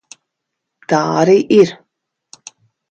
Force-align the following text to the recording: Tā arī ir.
Tā 0.93 1.03
arī 1.21 1.37
ir. 1.59 1.79